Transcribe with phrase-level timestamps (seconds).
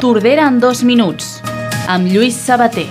[0.00, 1.40] Tordera en dos minuts,
[1.90, 2.86] amb Lluís Sabater.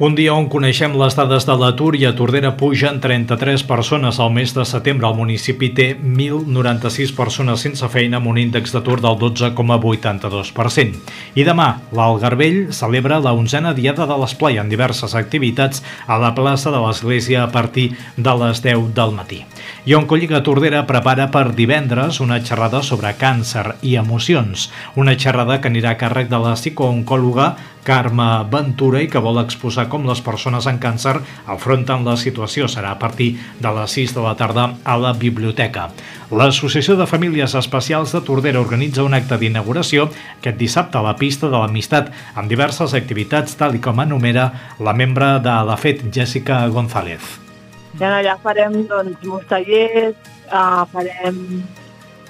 [0.00, 4.30] Un dia on coneixem les dades de l'atur i a Tordera pugen 33 persones al
[4.32, 5.04] mes de setembre.
[5.10, 10.96] El municipi té 1.096 persones sense feina amb un índex d'atur del 12,82%.
[11.36, 16.72] I demà, l'Algarvell celebra la onzena diada de l'esplai en diverses activitats a la plaça
[16.72, 19.42] de l'Església a partir de les 10 del matí.
[19.88, 24.66] I on Colliga Tordera prepara per divendres una xerrada sobre càncer i emocions.
[25.00, 27.46] Una xerrada que anirà a càrrec de la psicooncòloga
[27.86, 31.14] Carme Ventura i que vol exposar com les persones amb càncer
[31.56, 32.68] afronten la situació.
[32.68, 33.30] Serà a partir
[33.64, 35.88] de les 6 de la tarda a la biblioteca.
[36.36, 41.48] L'Associació de Famílies Especials de Tordera organitza un acte d'inauguració aquest dissabte a la pista
[41.48, 44.50] de l'Amistat amb diverses activitats tal i com enumera
[44.84, 47.47] la membre de la FET, Jessica González.
[47.96, 50.16] I allà farem doncs, molts tallers,
[50.52, 51.40] uh, farem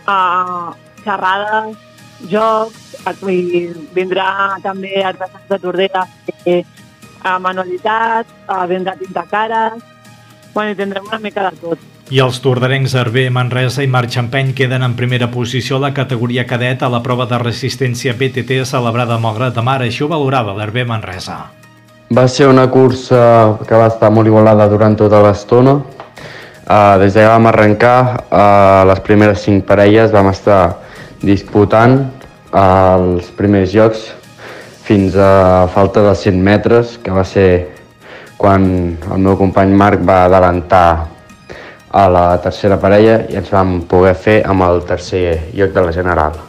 [0.07, 0.71] uh,
[1.03, 1.77] xerrades,
[2.31, 2.97] jocs,
[3.31, 6.06] i vindrà també artesans de Tordera
[6.45, 6.64] eh,
[7.23, 9.79] a manualitats, a vendre tintacares,
[10.55, 11.86] bueno, i tindrem una mica de tot.
[12.09, 16.83] I els tordarencs Hervé, Manresa i Marxampeny queden en primera posició a la categoria cadet
[16.83, 19.83] a la prova de resistència BTT celebrada a Malgrat de Mar.
[19.84, 21.58] Això ho valorava l'Hervé Manresa.
[22.09, 25.75] Va ser una cursa que va estar molt igualada durant tota l'estona.
[26.64, 27.98] Uh, des que vam arrencar,
[28.33, 30.79] uh, les primeres cinc parelles vam estar
[31.20, 31.98] disputant
[32.56, 34.06] als primers jocs
[34.89, 37.69] fins a falta de 100 metres, que va ser
[38.41, 38.64] quan
[38.97, 40.89] el meu company Marc va adelantar
[41.92, 45.92] a la tercera parella i ens vam poder fer amb el tercer lloc de la
[45.92, 46.41] general.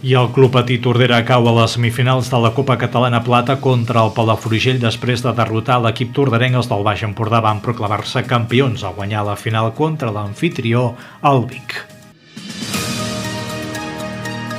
[0.00, 4.04] I el Club Patí Tordera cau a les semifinals de la Copa Catalana Plata contra
[4.06, 6.54] el Palafrugell després de derrotar l'equip tordarenc.
[6.60, 10.92] Els del Baix Empordà van proclamar-se campions al guanyar la final contra l'anfitrió,
[11.26, 11.74] el Vic.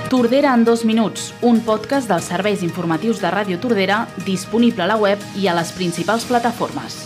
[0.09, 4.99] Tordera en dos minuts, un podcast dels serveis informatius de Ràdio Tordera disponible a la
[4.99, 7.05] web i a les principals plataformes.